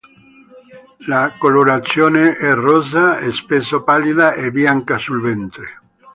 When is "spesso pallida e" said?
3.31-4.49